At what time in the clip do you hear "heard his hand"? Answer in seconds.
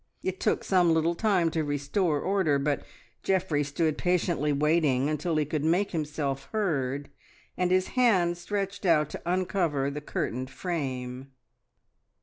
6.51-8.35